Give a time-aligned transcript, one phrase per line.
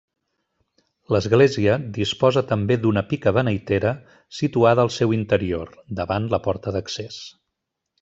[1.15, 3.95] L'església disposa també d'una pica beneitera
[4.41, 7.25] situada al seu interior, davant la porta d'accés.